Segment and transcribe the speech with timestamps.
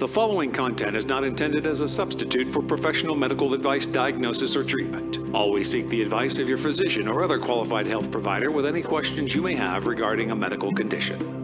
[0.00, 4.64] The following content is not intended as a substitute for professional medical advice, diagnosis, or
[4.64, 5.18] treatment.
[5.34, 9.34] Always seek the advice of your physician or other qualified health provider with any questions
[9.34, 11.39] you may have regarding a medical condition.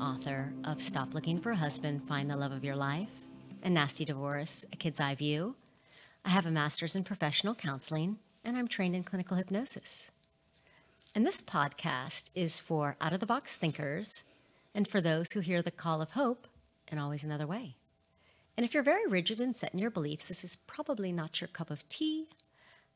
[0.00, 3.26] Author of Stop Looking for a Husband, Find the Love of Your Life,
[3.64, 5.56] A Nasty Divorce, A Kid's Eye View.
[6.24, 10.10] I have a master's in professional counseling, and I'm trained in clinical hypnosis.
[11.14, 14.22] And this podcast is for out of the box thinkers
[14.72, 16.46] and for those who hear the call of hope
[16.86, 17.74] and always another way.
[18.56, 21.48] And if you're very rigid and set in your beliefs, this is probably not your
[21.48, 22.28] cup of tea.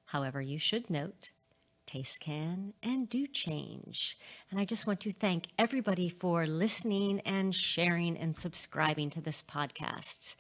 [0.07, 1.33] However, you should note
[1.93, 4.19] can and do change.
[4.51, 9.43] And I just want to thank everybody for listening and sharing and subscribing to this
[9.43, 10.37] podcast.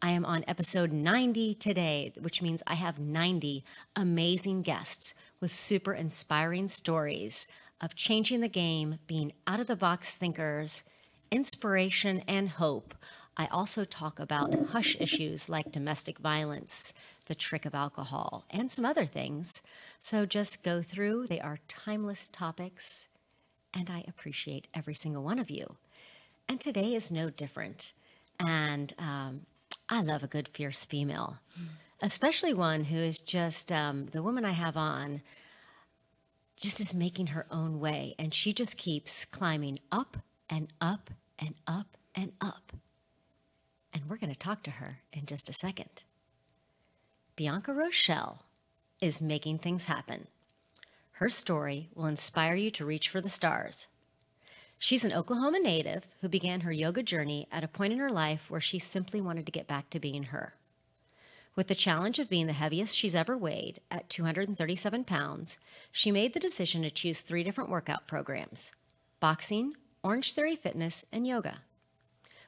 [0.00, 3.64] I am on episode 90 today, which means I have 90
[3.96, 7.48] amazing guests with super inspiring stories
[7.80, 10.84] of changing the game, being out of the box thinkers,
[11.32, 12.94] inspiration, and hope.
[13.36, 16.92] I also talk about hush issues like domestic violence,
[17.26, 19.62] the trick of alcohol, and some other things.
[19.98, 21.26] So just go through.
[21.26, 23.08] They are timeless topics,
[23.72, 25.76] and I appreciate every single one of you.
[26.48, 27.92] And today is no different.
[28.38, 29.42] And um,
[29.88, 31.38] I love a good, fierce female,
[32.00, 35.22] especially one who is just um, the woman I have on,
[36.56, 38.14] just is making her own way.
[38.18, 40.18] And she just keeps climbing up
[40.48, 42.72] and up and up and up.
[43.92, 46.04] And we're going to talk to her in just a second.
[47.42, 48.44] Bianca Rochelle
[49.00, 50.28] is making things happen.
[51.14, 53.88] Her story will inspire you to reach for the stars.
[54.78, 58.48] She's an Oklahoma native who began her yoga journey at a point in her life
[58.48, 60.54] where she simply wanted to get back to being her.
[61.56, 65.58] With the challenge of being the heaviest she's ever weighed at 237 pounds,
[65.90, 68.70] she made the decision to choose three different workout programs
[69.18, 71.62] boxing, Orange Theory Fitness, and yoga.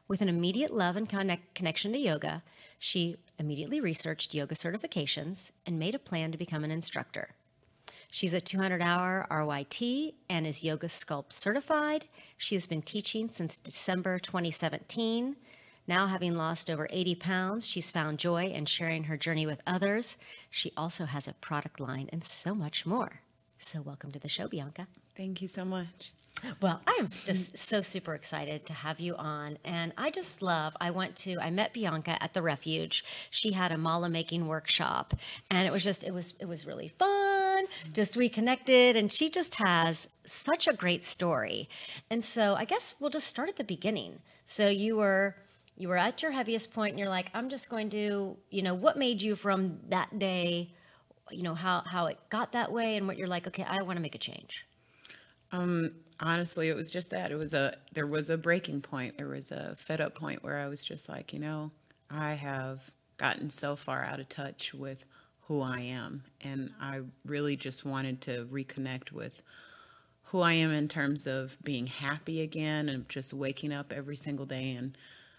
[0.07, 2.45] With an immediate love and connect- connection to yoga,
[2.79, 7.31] she immediately researched yoga certifications and made a plan to become an instructor.
[8.11, 12.05] She's a 200 hour RYT and is Yoga Sculpt certified.
[12.37, 15.37] She has been teaching since December 2017.
[15.87, 20.17] Now, having lost over 80 pounds, she's found joy in sharing her journey with others.
[20.49, 23.21] She also has a product line and so much more.
[23.59, 24.87] So, welcome to the show, Bianca.
[25.15, 26.14] Thank you so much.
[26.61, 29.59] Well, I am just so super excited to have you on.
[29.65, 33.05] And I just love, I went to, I met Bianca at the refuge.
[33.31, 35.15] She had a mala making workshop
[35.51, 37.67] and it was just, it was, it was really fun.
[37.93, 41.69] Just we connected and she just has such a great story.
[42.11, 44.21] And so I guess we'll just start at the beginning.
[44.47, 45.37] So you were,
[45.77, 48.75] you were at your heaviest point and you're like, I'm just going to, you know,
[48.75, 50.73] what made you from that day,
[51.31, 53.97] you know, how, how it got that way and what you're like, okay, I want
[53.97, 54.67] to make a change.
[55.53, 57.31] Um, honestly, it was just that.
[57.31, 59.17] It was a there was a breaking point.
[59.17, 61.71] There was a fed up point where I was just like, you know,
[62.11, 65.05] I have gotten so far out of touch with
[65.43, 69.43] who I am, and I really just wanted to reconnect with
[70.25, 74.47] who I am in terms of being happy again and just waking up every single
[74.47, 74.97] day and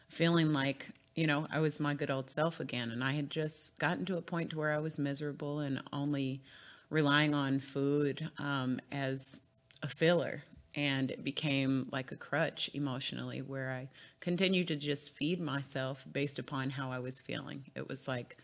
[0.07, 2.91] feeling like you know I was my good old self again.
[2.91, 6.41] And I had just gotten to a point to where I was miserable and only
[6.89, 9.41] relying on food um, as
[9.81, 10.43] a filler
[10.75, 13.87] and it became like a crutch emotionally where I
[14.19, 17.65] continued to just feed myself based upon how I was feeling.
[17.75, 18.37] It was like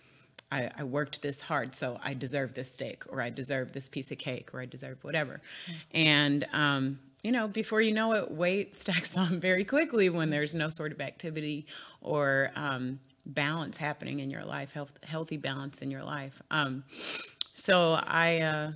[0.52, 4.12] I, I worked this hard, so I deserve this steak, or I deserve this piece
[4.12, 5.42] of cake, or I deserve whatever.
[5.66, 5.78] Mm-hmm.
[5.94, 10.54] And, um, you know, before you know it, weight stacks on very quickly when there's
[10.54, 11.68] no sort of activity
[12.02, 16.42] or um, balance happening in your life, health, healthy balance in your life.
[16.52, 16.84] Um,
[17.54, 18.72] so I, uh,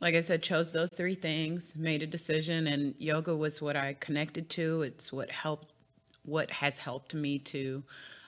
[0.00, 3.94] like I said, chose those three things, made a decision, and yoga was what I
[3.94, 4.82] connected to.
[4.82, 5.72] It's what helped,
[6.24, 7.82] what has helped me to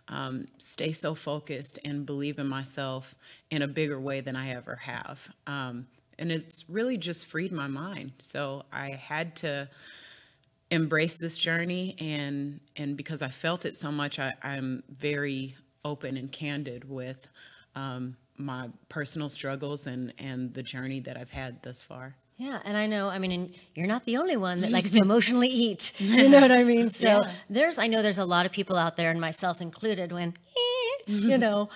[0.08, 3.14] um, stay so focused and believe in myself
[3.50, 5.28] in a bigger way than I ever have.
[5.46, 8.12] Um, and it's really just freed my mind.
[8.18, 9.68] So I had to
[10.70, 16.16] embrace this journey, and and because I felt it so much, I, I'm very open
[16.16, 17.28] and candid with.
[17.74, 22.16] Um, my personal struggles and and the journey that I've had thus far.
[22.38, 25.48] Yeah, and I know, I mean, you're not the only one that likes to emotionally
[25.48, 25.92] eat.
[25.98, 26.90] You know what I mean?
[26.90, 27.32] So yeah.
[27.48, 31.02] there's, I know there's a lot of people out there, and myself included, when, eh,
[31.06, 31.70] you know,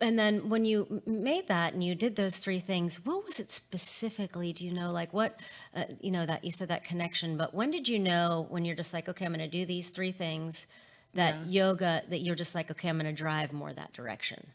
[0.00, 3.50] and then when you made that and you did those three things, what was it
[3.50, 4.52] specifically?
[4.52, 5.40] Do you know, like what,
[5.74, 8.76] uh, you know, that you said that connection, but when did you know when you're
[8.76, 10.66] just like, okay, I'm going to do these three things
[11.14, 11.64] that yeah.
[11.64, 14.48] yoga, that you're just like, okay, I'm going to drive more that direction?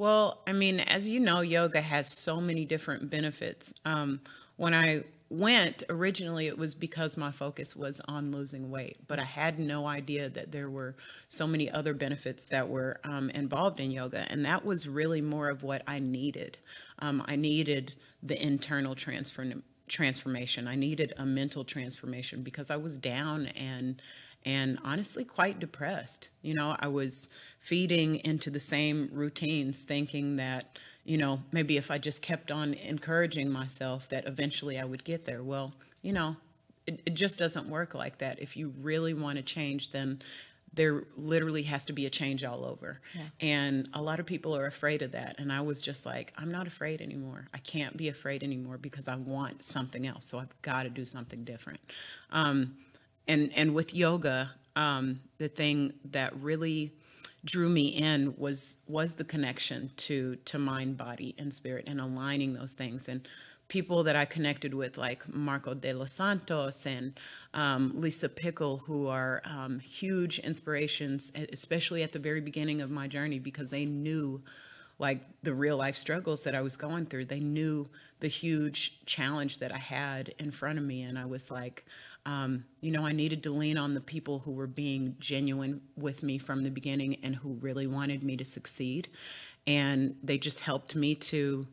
[0.00, 3.74] Well, I mean, as you know, yoga has so many different benefits.
[3.84, 4.20] Um,
[4.56, 9.22] when I went originally it was because my focus was on losing weight but i
[9.22, 10.96] had no idea that there were
[11.28, 15.48] so many other benefits that were um, involved in yoga and that was really more
[15.48, 16.58] of what i needed
[16.98, 19.52] um, i needed the internal transfer
[19.86, 24.02] transformation i needed a mental transformation because i was down and
[24.44, 27.28] and honestly quite depressed you know i was
[27.58, 32.74] feeding into the same routines thinking that you know, maybe if I just kept on
[32.74, 35.42] encouraging myself that eventually I would get there.
[35.42, 35.72] Well,
[36.02, 36.36] you know,
[36.86, 38.40] it, it just doesn't work like that.
[38.40, 40.22] If you really want to change, then
[40.72, 43.00] there literally has to be a change all over.
[43.14, 43.22] Yeah.
[43.40, 45.34] And a lot of people are afraid of that.
[45.38, 47.48] And I was just like, I'm not afraid anymore.
[47.52, 50.26] I can't be afraid anymore because I want something else.
[50.26, 51.80] So I've got to do something different.
[52.30, 52.76] Um,
[53.26, 56.92] and, and with yoga, um, the thing that really
[57.44, 62.52] drew me in was was the connection to to mind body and spirit and aligning
[62.52, 63.08] those things.
[63.08, 63.26] And
[63.68, 67.18] people that I connected with, like Marco de los Santos and
[67.54, 73.06] um, Lisa Pickle, who are um, huge inspirations, especially at the very beginning of my
[73.06, 74.42] journey, because they knew
[75.00, 77.24] like the real life struggles that I was going through.
[77.24, 77.88] They knew
[78.20, 81.02] the huge challenge that I had in front of me.
[81.02, 81.86] And I was like,
[82.26, 86.22] um, you know, I needed to lean on the people who were being genuine with
[86.22, 89.08] me from the beginning and who really wanted me to succeed.
[89.66, 91.66] And they just helped me to,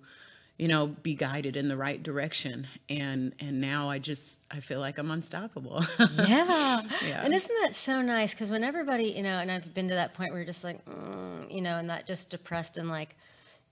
[0.58, 2.68] you know, be guided in the right direction.
[2.90, 5.84] And and now I just I feel like I'm unstoppable.
[6.00, 6.82] yeah.
[7.06, 7.24] yeah.
[7.24, 8.34] And isn't that so nice?
[8.34, 10.84] Because when everybody, you know, and I've been to that point where you're just like,
[10.86, 13.16] mm, you know, and that just depressed and like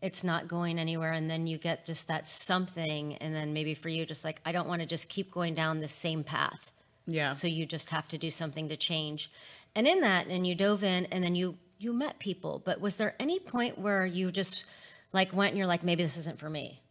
[0.02, 3.90] it's not going anywhere and then you get just that something and then maybe for
[3.90, 6.72] you just like i don't want to just keep going down the same path
[7.08, 9.32] yeah so you just have to do something to change
[9.74, 12.96] and in that and you dove in and then you you met people but was
[12.96, 14.66] there any point where you just
[15.14, 16.82] like went and you're like maybe this isn't for me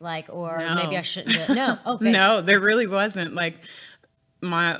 [0.00, 0.74] like or no.
[0.74, 3.54] maybe i shouldn't do it no okay no there really wasn't like
[4.40, 4.78] my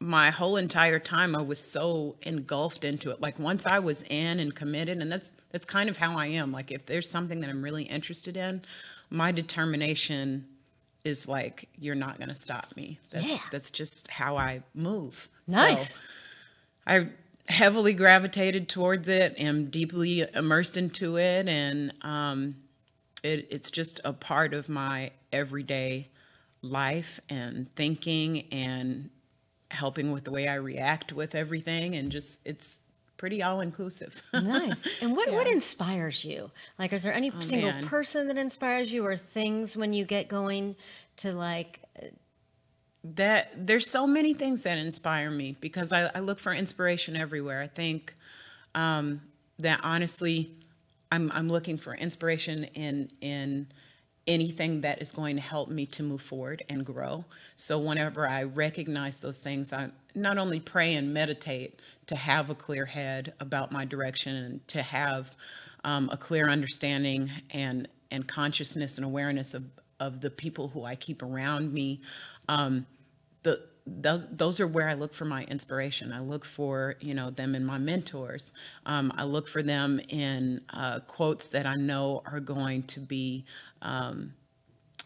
[0.00, 3.20] my whole entire time I was so engulfed into it.
[3.20, 6.52] Like once I was in and committed, and that's that's kind of how I am.
[6.52, 8.62] Like if there's something that I'm really interested in,
[9.10, 10.46] my determination
[11.04, 13.00] is like you're not going to stop me.
[13.10, 13.38] That's yeah.
[13.50, 15.28] that's just how I move.
[15.48, 15.94] Nice.
[15.94, 16.00] So
[16.86, 17.08] I
[17.48, 19.34] heavily gravitated towards it.
[19.38, 22.56] Am deeply immersed into it, and um,
[23.22, 26.08] it, it's just a part of my everyday
[26.62, 29.10] life and thinking and
[29.70, 32.78] helping with the way I react with everything and just it's
[33.16, 34.22] pretty all inclusive.
[34.32, 34.88] nice.
[35.02, 35.36] And what, yeah.
[35.36, 36.50] what inspires you?
[36.78, 37.86] Like, is there any oh, single man.
[37.86, 40.76] person that inspires you or things when you get going
[41.16, 41.80] to like?
[43.04, 47.62] That there's so many things that inspire me because I, I look for inspiration everywhere.
[47.62, 48.14] I think
[48.74, 49.22] um,
[49.58, 50.50] that honestly,
[51.10, 53.68] I'm, I'm looking for inspiration in, in,
[54.28, 57.24] anything that is going to help me to move forward and grow.
[57.56, 62.54] So whenever I recognize those things, I not only pray and meditate to have a
[62.54, 65.34] clear head about my direction and to have
[65.82, 69.64] um, a clear understanding and and consciousness and awareness of
[70.00, 72.00] of the people who I keep around me.
[72.48, 72.86] Um,
[73.42, 76.12] the those, those are where I look for my inspiration.
[76.12, 78.52] I look for you know them in my mentors.
[78.86, 83.44] Um, I look for them in uh, quotes that I know are going to be
[83.82, 84.34] um,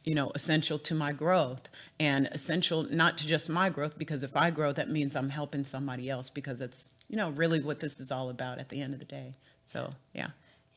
[0.04, 1.68] you know, essential to my growth
[2.00, 5.64] and essential not to just my growth, because if I grow, that means I'm helping
[5.64, 8.94] somebody else because it's, you know, really what this is all about at the end
[8.94, 9.36] of the day.
[9.64, 10.30] So, yeah.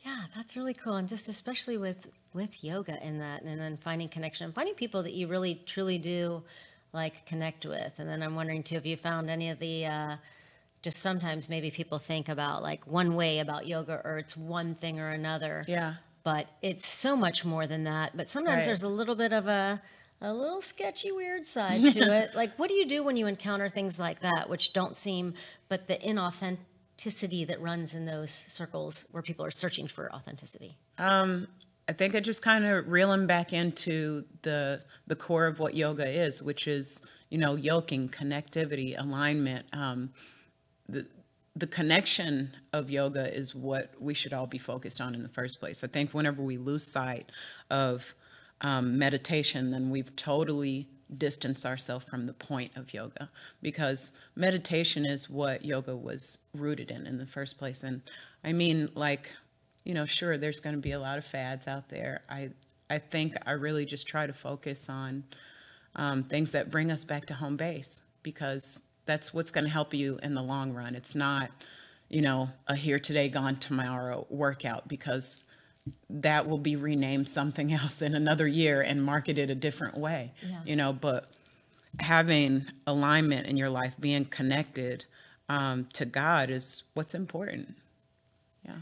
[0.05, 0.95] Yeah, that's really cool.
[0.95, 5.03] And just especially with, with yoga in that, and then finding connection, and finding people
[5.03, 6.43] that you really truly do
[6.93, 7.93] like connect with.
[7.97, 10.15] And then I'm wondering too, if you found any of the, uh,
[10.81, 14.99] just sometimes maybe people think about like one way about yoga or it's one thing
[14.99, 15.65] or another.
[15.67, 15.95] Yeah
[16.25, 18.17] but it's so much more than that.
[18.17, 18.65] But sometimes right.
[18.65, 19.81] there's a little bit of a
[20.21, 22.35] a little sketchy, weird side to it.
[22.35, 25.35] Like, what do you do when you encounter things like that, which don't seem,
[25.69, 26.01] but the
[26.97, 30.77] inauthenticity that runs in those circles where people are searching for authenticity?
[30.97, 31.47] Um,
[31.87, 35.75] I think I just kind of reel them back into the the core of what
[35.75, 39.67] yoga is, which is you know yoking, connectivity, alignment.
[39.73, 40.11] Um,
[40.87, 41.05] the
[41.55, 45.59] the connection of yoga is what we should all be focused on in the first
[45.59, 45.83] place.
[45.83, 47.31] I think whenever we lose sight
[47.69, 48.13] of
[48.61, 53.29] um, meditation, then we've totally distanced ourselves from the point of yoga
[53.61, 57.83] because meditation is what yoga was rooted in in the first place.
[57.83, 58.01] And
[58.43, 59.33] I mean, like,
[59.83, 62.21] you know, sure, there's going to be a lot of fads out there.
[62.29, 62.49] I
[62.89, 65.23] I think I really just try to focus on
[65.95, 69.93] um, things that bring us back to home base because that's what's going to help
[69.93, 70.95] you in the long run.
[70.95, 71.51] It's not,
[72.09, 75.43] you know, a here today, gone tomorrow workout because
[76.09, 80.61] that will be renamed something else in another year and marketed a different way, Yeah.
[80.65, 81.29] you know, but
[81.99, 85.05] having alignment in your life, being connected
[85.47, 87.75] um, to God is what's important.
[88.65, 88.77] Yeah.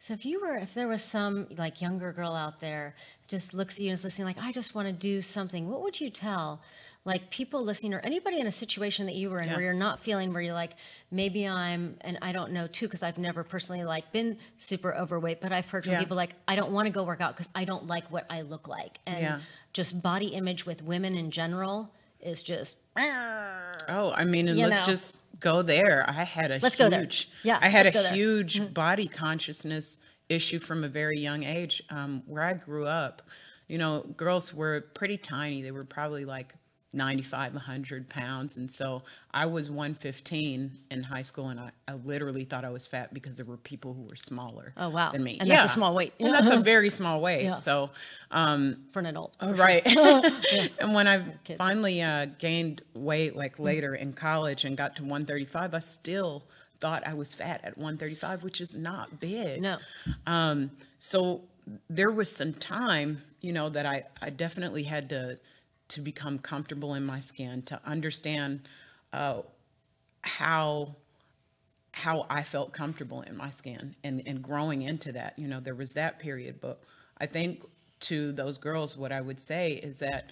[0.00, 2.94] So if you were, if there was some like younger girl out there
[3.28, 5.82] just looks at you and is listening, like I just want to do something, what
[5.82, 6.60] would you tell?
[7.06, 9.54] Like people listening or anybody in a situation that you were in Yeah.
[9.54, 10.72] where you're not feeling where you're like,
[11.10, 15.40] maybe I'm, and I don't know too, because I've never personally like been super overweight,
[15.40, 16.00] but I've heard from Yeah.
[16.00, 18.42] people like, I don't want to go work out because I don't like what I
[18.42, 18.98] look like.
[19.06, 19.40] And Yeah.
[19.72, 24.86] just body image with women in general is just, Oh, I mean, and let's know.
[24.86, 26.04] just go there.
[26.08, 27.08] I had a Let's huge, go there.
[27.44, 28.02] Yeah, I had a there.
[28.04, 28.14] Mm-hmm.
[28.14, 31.82] huge body consciousness issue from a very young age.
[31.88, 33.22] Um, where I grew up,
[33.68, 35.62] you know, girls were pretty tiny.
[35.62, 36.54] They were probably like
[36.96, 38.56] 95, 100 pounds.
[38.56, 42.86] And so I was 115 in high school, and I, I literally thought I was
[42.86, 45.10] fat because there were people who were smaller Oh, wow.
[45.12, 45.36] than me.
[45.38, 46.14] And that's a small weight.
[46.18, 47.44] And that's a very small weight.
[47.44, 47.54] Yeah.
[47.54, 47.90] So,
[48.30, 49.36] for an adult.
[49.40, 49.82] Oh, right.
[50.80, 51.24] and when I
[51.56, 56.44] finally uh, gained weight, like later in college, and got to 135, I still
[56.80, 59.62] thought I was fat at 135, which is not big.
[59.62, 59.78] No.
[60.26, 61.42] Um, so
[61.90, 65.38] there was some time, you know, that I, I definitely had to
[65.88, 68.68] to become comfortable in my skin, to understand
[69.12, 69.42] uh,
[70.22, 70.96] how
[71.92, 75.32] how I felt comfortable in my skin and, and growing into that.
[75.38, 76.60] You know, there was that period.
[76.60, 76.82] But
[77.18, 77.64] I think
[78.00, 80.28] to those girls, what I would say is that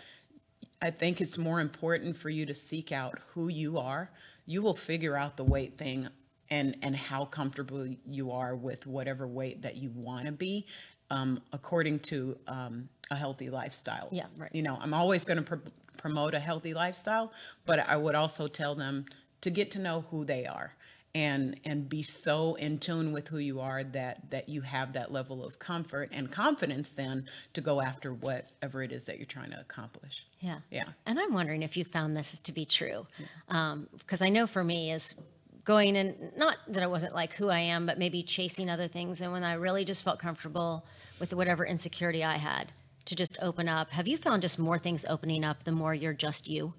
[0.82, 4.10] I think it's more important for you to seek out who you are.
[4.44, 6.08] You will figure out the weight thing
[6.50, 10.66] and, and how comfortable you are with whatever weight that you want to be
[11.10, 14.08] um, according to um, a healthy lifestyle.
[14.10, 14.50] Yeah, right.
[14.54, 17.32] You know, I'm always going to pr- promote a healthy lifestyle,
[17.66, 19.06] but I would also tell them
[19.42, 20.74] to get to know who they are
[21.14, 25.12] and and be so in tune with who you are that that you have that
[25.12, 29.50] level of comfort and confidence then to go after whatever it is that you're trying
[29.50, 30.26] to accomplish.
[30.40, 30.58] Yeah.
[30.70, 30.88] Yeah.
[31.06, 33.06] And I'm wondering if you found this to be true.
[33.46, 35.14] Because I know for me is
[35.64, 39.20] going and not that I wasn't like who I am, but maybe chasing other things.
[39.20, 40.86] And when I really just felt comfortable
[41.18, 42.72] with whatever insecurity I had
[43.06, 43.90] to just open up.
[43.90, 46.74] Have you found just more things opening up the more you're just you?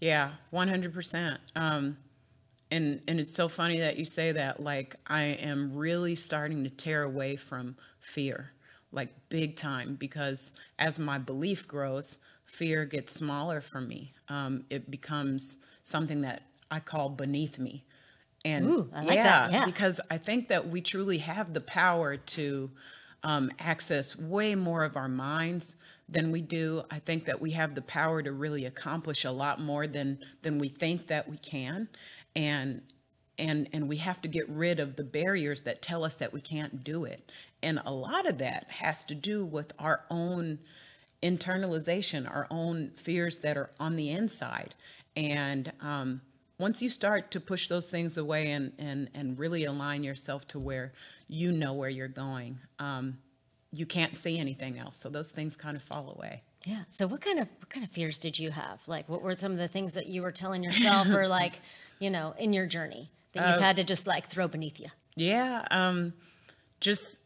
[0.00, 1.40] Yeah, one hundred percent.
[1.56, 1.96] Um,
[2.70, 4.62] and and it's so funny that you say that.
[4.62, 8.52] Like I am really starting to tear away from fear,
[8.92, 14.14] like big time, because as my belief grows, fear gets smaller for me.
[14.28, 17.84] Um, it becomes something that I call beneath me.
[18.44, 19.64] And Ooh, I like that, yeah.
[19.64, 22.70] because I think that we truly have the power to
[23.22, 25.76] um, access way more of our minds
[26.08, 26.82] than we do.
[26.90, 30.58] I think that we have the power to really accomplish a lot more than than
[30.58, 31.88] we think that we can,
[32.34, 32.82] and
[33.38, 36.40] and and we have to get rid of the barriers that tell us that we
[36.40, 37.30] can't do it.
[37.62, 40.60] And a lot of that has to do with our own
[41.22, 44.74] internalization, our own fears that are on the inside,
[45.16, 46.20] and um,
[46.58, 50.58] once you start to push those things away and and and really align yourself to
[50.58, 50.92] where
[51.28, 53.18] you know where you're going um,
[53.72, 56.82] you can't see anything else so those things kind of fall away Yeah.
[56.90, 58.80] So what kind of what kind of fears did you have?
[58.86, 61.60] Like what were some of the things that you were telling yourself or like,
[61.98, 64.86] you know, in your journey that Uh, you've had to just like throw beneath you?
[65.16, 66.12] yeah um,
[66.80, 67.22] just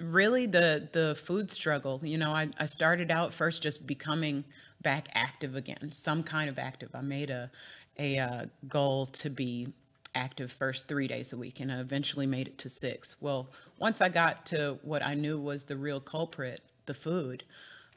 [0.00, 4.44] really the the food struggle you know I, I started out first just becoming
[4.82, 7.50] back active again some kind of active i made a
[7.98, 9.68] a uh, goal to be
[10.14, 13.16] active first three days a week and i eventually made it to six.
[13.20, 13.48] Well
[13.78, 17.44] once i got to what i knew was the real culprit the food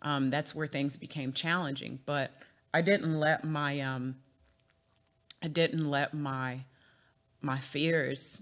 [0.02, 2.00] um, that's where things became challenging.
[2.06, 2.32] But
[2.74, 4.16] i didn't let my um,
[5.44, 6.62] i didn't let my
[7.42, 8.42] my fears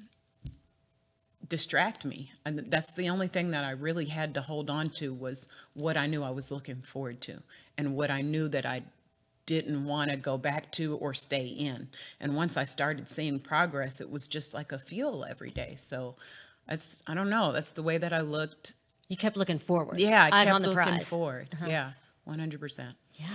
[1.47, 2.31] distract me.
[2.43, 5.97] And that's the only thing that i really had to hold on to was what
[5.97, 7.41] i knew i was looking forward to
[7.77, 8.81] and what i knew that i
[9.45, 11.87] didn't want to go back to or stay in
[12.19, 16.15] and once i started seeing progress it was just like a fuel every day so
[16.67, 18.73] that's i don't know that's the way that i looked
[19.07, 19.99] You kept looking forward.
[19.99, 21.01] yeah i Eyes kept on the looking prize.
[21.01, 21.17] Uh-huh.
[21.17, 21.91] forward yeah
[22.27, 23.27] 100% Yeah,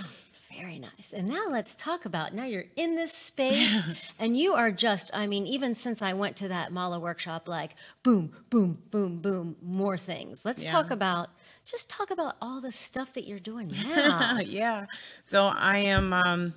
[0.61, 1.13] very nice.
[1.15, 3.87] And now let's talk about now you're in this space
[4.19, 7.75] and you are just, I mean, even since I went to that Mala workshop, like
[8.03, 10.45] boom, boom, boom, boom, more things.
[10.45, 10.71] Let's Yeah.
[10.71, 11.29] talk about,
[11.65, 14.37] just talk about all the stuff that you're doing now.
[14.45, 14.85] yeah.
[15.23, 16.53] So I am um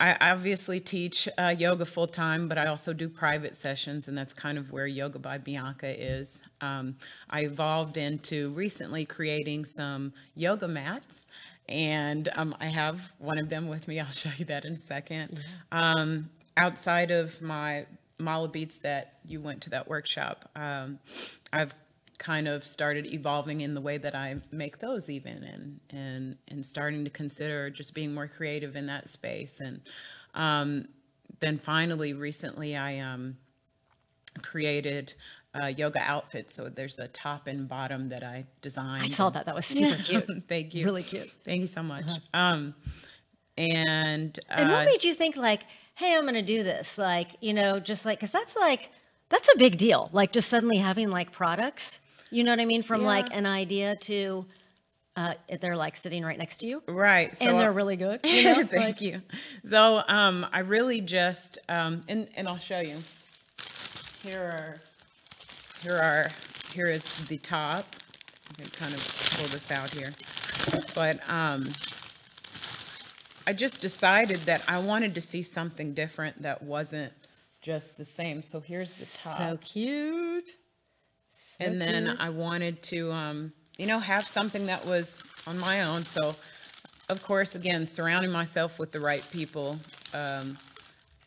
[0.00, 4.32] I obviously teach uh, yoga full time, but I also do private sessions, and that's
[4.32, 6.40] kind of where Yoga by Bianca is.
[6.60, 6.98] Um,
[7.28, 11.26] I evolved into recently creating some yoga mats,
[11.68, 14.00] and um, I have one of them with me.
[14.00, 15.40] I'll show you that in a second.
[15.72, 17.86] Um, outside of my
[18.18, 20.98] Mala Beads that you went to that workshop, um,
[21.52, 21.74] I've
[22.18, 26.66] kind of started evolving in the way that I make those even and and and
[26.66, 29.80] starting to consider just being more creative in that space and
[30.34, 30.88] um,
[31.38, 33.36] then finally recently I um,
[34.42, 35.14] created
[35.54, 39.46] a yoga outfit so there's a top and bottom that I designed I saw that.
[39.46, 40.44] That was super cute.
[40.48, 41.30] thank you Really cute.
[41.44, 42.74] thank you so much um,
[43.56, 45.62] and uh, And what made you think like,
[45.94, 46.96] hey, I'm going to do this?
[46.98, 48.90] Like, you know, just like, because that's like,
[49.30, 50.08] that's a big deal.
[50.12, 52.00] Like, just suddenly having like products,
[52.30, 52.82] you know what I mean?
[52.82, 54.46] From like an idea to,
[55.16, 58.20] uh, they're like sitting right next to you, right so and they're really good.
[58.24, 58.54] You know?
[58.54, 59.20] Thank Like, you.
[59.64, 63.02] So um, I really just um, and and I'll show you.
[64.22, 64.80] Here are
[65.82, 66.28] here are
[66.72, 67.86] here is the top.
[68.50, 70.10] I can kind of pull this out here,
[70.94, 71.68] but um,
[73.46, 77.12] I just decided that I wanted to see something different that wasn't
[77.62, 78.42] just the same.
[78.42, 80.50] So here's the top So cute.
[81.60, 86.04] and then I wanted to, um, you know, have something that was on my own.
[86.04, 86.34] So,
[87.08, 89.78] of course, again, surrounding myself with the right people.
[90.14, 90.58] Um,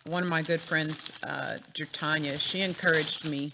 [0.05, 3.51] one of my good friends, uh, Jertanya, she encouraged me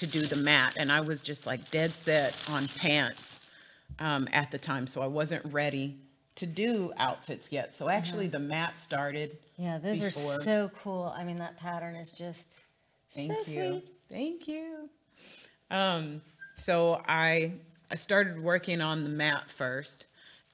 [0.00, 3.42] to do the mat, and I was just like dead set on pants
[3.98, 5.98] um, at the time, so I wasn't ready
[6.36, 7.74] to do outfits yet.
[7.74, 9.36] So actually, the mat started.
[9.58, 10.38] Yeah, those before.
[10.38, 11.14] are so cool.
[11.14, 12.60] I mean, that pattern is just
[13.14, 13.68] Thank so you.
[13.68, 13.90] sweet.
[14.10, 14.88] Thank you.
[15.70, 16.22] Um,
[16.54, 17.52] so I
[17.90, 20.06] I started working on the mat first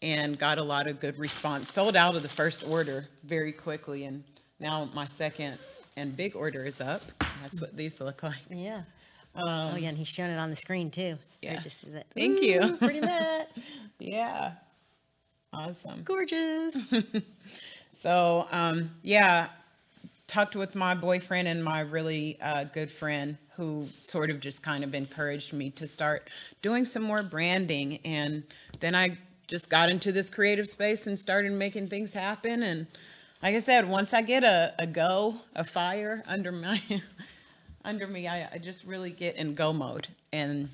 [0.02, 1.70] and got a lot of good response.
[1.70, 4.24] Sold out of the first order very quickly and
[4.58, 5.58] now my second
[5.96, 7.02] and big order is up.
[7.42, 8.42] That's what these look like.
[8.50, 8.82] Yeah.
[9.36, 11.18] Oh yeah, and he's showing it on the screen too.
[11.42, 11.72] Great to Um, Yes.
[11.74, 12.06] see that.
[12.14, 12.76] Thank you.
[12.78, 13.50] Pretty mat.
[13.98, 14.52] Yeah.
[15.52, 16.02] Awesome.
[16.04, 16.92] Gorgeous.
[17.92, 19.48] So, um, yeah,
[20.26, 24.84] talked with my boyfriend and my really uh, good friend who sort of just kind
[24.84, 26.28] of encouraged me to start
[26.60, 28.00] doing some more branding.
[28.04, 28.42] And
[28.80, 32.62] then I just got into this creative space and started making things happen.
[32.62, 32.86] And
[33.42, 36.82] like I said, once I get a, a go, a fire under my
[37.86, 40.08] under me, I, I just really get in go mode.
[40.32, 40.68] And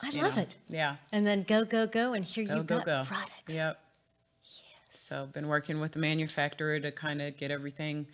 [0.00, 0.56] I you love know, it.
[0.68, 0.96] Yeah.
[1.10, 3.02] And then go, go, go, and here Go, you go, got go.
[3.04, 3.52] products.
[3.54, 3.78] Yep.
[4.94, 8.06] So I've been working with the manufacturer to kind of get everything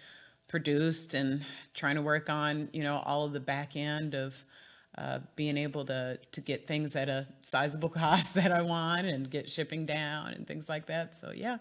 [0.48, 4.44] produced and trying to work on, you know, all of the back end of
[4.96, 9.29] uh, being able to to get things at a sizable cost that I want and
[9.31, 11.14] get shipping down and things like that.
[11.14, 11.59] So yeah,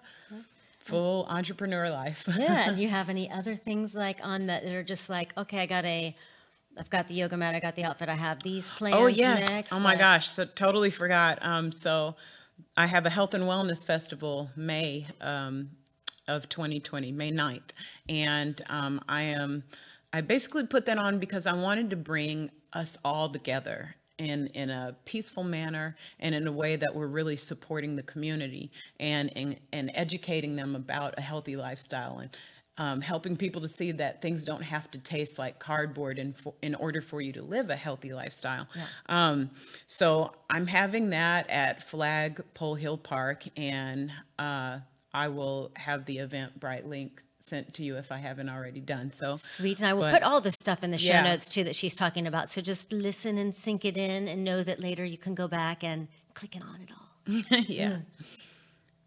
[0.80, 2.28] full entrepreneur life.
[2.38, 2.64] yeah.
[2.68, 5.60] And do you have any other things like on that that are just like, okay,
[5.60, 6.16] I got a,
[6.78, 8.96] I've got the yoga mat, I got the outfit, I have these plans.
[8.98, 9.50] Oh yes!
[9.50, 10.30] Next, oh my gosh!
[10.30, 11.44] So totally forgot.
[11.44, 12.16] Um, so
[12.76, 15.70] I have a health and wellness festival May um,
[16.28, 17.70] of 2020, May 9th,
[18.08, 19.64] and um, I am.
[20.14, 24.70] I basically put that on because I wanted to bring us all together in in
[24.70, 29.58] a peaceful manner and in a way that we're really supporting the community and and,
[29.72, 32.30] and educating them about a healthy lifestyle and
[32.78, 36.54] um, helping people to see that things don't have to taste like cardboard in, for,
[36.62, 38.68] in order for you to live a healthy lifestyle.
[39.10, 39.50] Um,
[39.88, 44.80] so I'm having that at Flag Pole Hill Park, and uh,
[45.14, 49.36] I will have the Eventbrite link sent to you if I haven't already done so.
[49.36, 49.80] Sweet.
[49.80, 51.24] And I will But- put all the stuff in the show Yeah.
[51.24, 52.50] notes too that she's talking about.
[52.50, 55.84] So just listen and sink it in and know that later you can go back
[55.84, 57.62] and click it on it all.
[57.68, 58.00] yeah.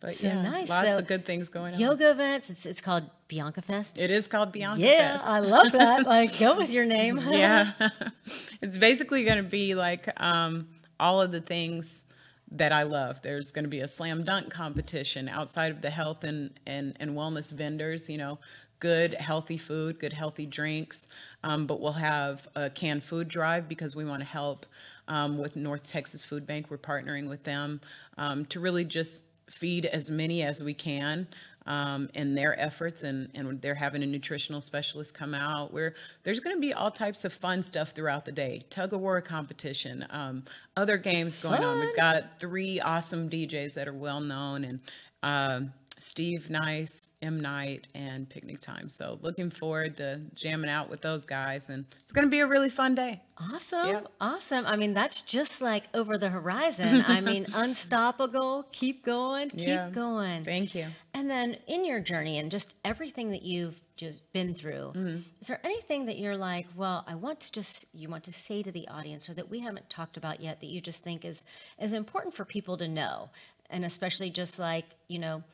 [0.00, 0.68] But So yeah, nice.
[0.68, 1.80] lots So of good things going on.
[1.80, 4.00] Yoga events, it's, it's called Bianca Fest.
[4.00, 5.26] It is called Bianca yeah, Fest.
[5.26, 6.06] I love that.
[6.10, 7.20] Like, go with your name.
[7.30, 7.72] yeah
[8.62, 12.06] it's basically going to be like um, all of the things
[12.52, 16.24] that i love there's going to be a slam dunk competition outside of the health
[16.24, 18.40] and, and, and wellness vendors you know
[18.80, 21.06] good healthy food good healthy drinks
[21.44, 24.66] um, but we'll have a canned food drive because we want to help
[25.06, 27.80] um, with north texas food bank we're partnering with them
[28.18, 31.26] um, to really just feed as many as we can
[31.66, 35.72] um, in their efforts, and, and they're having a nutritional specialist come out.
[35.72, 39.00] Where there's going to be all types of fun stuff throughout the day, tug of
[39.00, 40.44] war competition, um,
[40.76, 41.78] other games going on.
[41.80, 44.80] We've got three awesome DJs that are well known, and
[45.22, 48.90] um Steve Nice, M Knight, and Picnic Time.
[48.90, 52.46] So looking forward to jamming out with those guys, and it's going to be a
[52.46, 53.20] really fun day.
[53.38, 53.88] Awesome.
[53.88, 54.00] Yeah.
[54.20, 54.66] Awesome.
[54.66, 57.04] I mean, that's just like over the horizon.
[57.06, 58.66] I mean, unstoppable.
[58.72, 59.50] Keep going.
[59.50, 59.90] Keep Yeah.
[59.90, 60.42] going.
[60.42, 60.86] Thank you.
[61.14, 65.18] And then in your journey and just everything that you've just been through, mm-hmm.
[65.40, 68.62] is there anything that you're like, well, I want to just you want to say
[68.62, 71.44] to the audience or that we haven't talked about yet that you just think is
[71.78, 73.30] is important for people to know?
[73.70, 75.44] And especially just like, you know,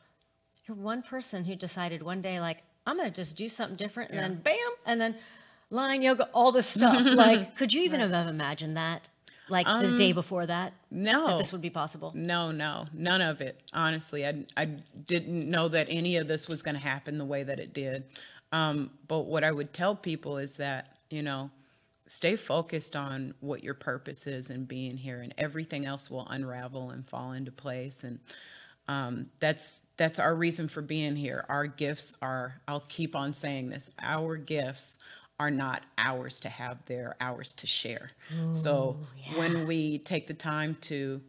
[0.67, 4.19] you're one person who decided one day like, I'm gonna just do something different and
[4.19, 5.15] then bam, and then
[5.69, 7.05] line yoga, all this stuff.
[7.15, 9.09] like, could you even have imagined that?
[9.49, 10.73] Like the day before that?
[10.91, 11.27] No.
[11.27, 12.11] That this would be possible?
[12.13, 13.61] No, no, none of it.
[13.73, 17.43] Honestly, I I didn't know that any of this was going to happen the way
[17.43, 18.03] that it did.
[18.51, 21.51] Um, but what I would tell people is that you know,
[22.07, 26.89] stay focused on what your purpose is and being here, and everything else will unravel
[26.89, 28.03] and fall into place.
[28.03, 28.19] And
[28.87, 31.45] um, that's that's our reason for being here.
[31.49, 32.61] Our gifts are.
[32.67, 33.91] I'll keep on saying this.
[34.01, 34.97] Our gifts
[35.39, 38.11] are not ours to have; they're ours to share.
[38.53, 38.97] so
[39.35, 41.21] when we take the time to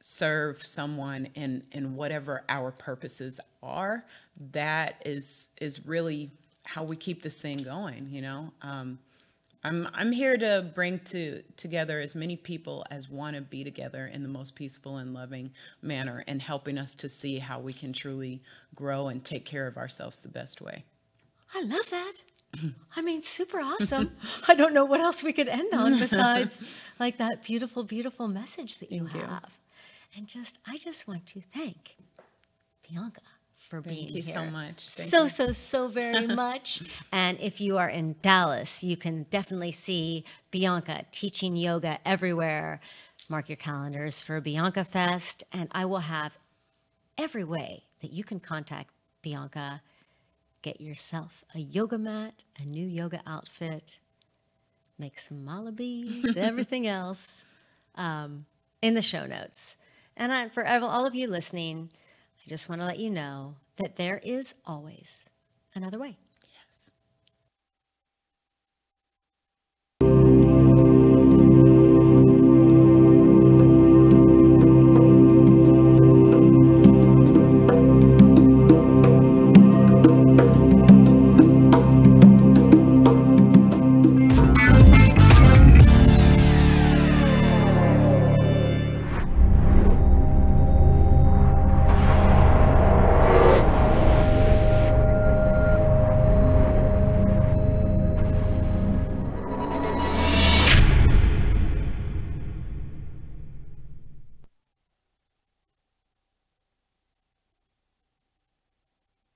[0.00, 4.04] serve someone in in whatever our purposes are,
[4.52, 6.30] that is is really
[6.64, 8.08] how we keep this thing going.
[8.10, 8.52] You know.
[8.62, 8.98] Um,
[9.62, 14.06] I'm I'm here to bring to together as many people as want to be together
[14.06, 17.92] in the most peaceful and loving manner and helping us to see how we can
[17.92, 18.42] truly
[18.74, 20.84] grow and take care of ourselves the best way.
[21.54, 22.12] I love that.
[22.96, 24.12] I mean, super awesome.
[24.48, 28.78] I don't know what else we could end on besides like that beautiful, beautiful message
[28.78, 29.28] that you Thank you.
[29.28, 29.58] have.
[30.16, 31.96] And just, I just want to thank
[32.88, 33.20] Bianca
[33.70, 34.84] for being you so much.
[34.88, 35.28] Thank so, you.
[35.28, 36.82] so, so very much.
[37.12, 42.80] and if you are in Dallas, you can definitely see Bianca teaching yoga everywhere.
[43.28, 46.36] Mark your calendars for Bianca Fest, and I will have
[47.16, 48.90] every way that you can contact
[49.22, 49.82] Bianca.
[50.62, 54.00] Get yourself a yoga mat, a new yoga outfit,
[54.98, 57.44] make some mala beads, everything else
[57.94, 58.46] um,
[58.82, 59.76] in the show notes.
[60.16, 61.90] And I, for all of you listening,
[62.50, 65.30] I just want to let you know that there is always
[65.72, 66.18] another way.